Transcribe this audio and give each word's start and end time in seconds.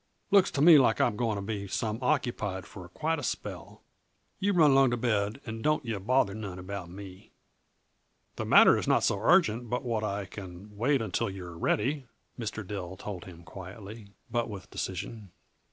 Looks 0.31 0.49
to 0.53 0.63
me 0.63 0.79
like 0.79 0.99
I'm 0.99 1.15
going 1.15 1.35
to 1.35 1.43
be 1.43 1.67
some 1.67 1.99
occupied 2.01 2.65
for 2.65 2.89
quite 2.89 3.19
a 3.19 3.23
spell. 3.23 3.83
You 4.39 4.51
run 4.51 4.71
along 4.71 4.89
to 4.89 4.97
bed 4.97 5.39
and 5.45 5.61
don't 5.63 5.85
yuh 5.85 5.99
bother 5.99 6.33
none 6.33 6.57
about 6.57 6.89
me." 6.89 7.29
"The 8.35 8.43
matter 8.45 8.79
is 8.79 8.87
not 8.87 9.03
so 9.03 9.19
urgent 9.21 9.69
but 9.69 9.83
what 9.83 10.03
I 10.03 10.25
can 10.25 10.75
wait 10.75 11.03
until 11.03 11.29
you 11.29 11.45
are 11.45 11.55
ready," 11.55 12.07
Mr. 12.39 12.65
Dill 12.65 12.97
told 12.97 13.25
him 13.25 13.43
quietly, 13.43 14.07
but 14.31 14.49
with 14.49 14.71
decision. 14.71 15.29